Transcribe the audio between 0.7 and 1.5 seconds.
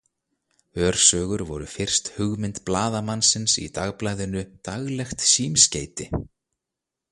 Örsögur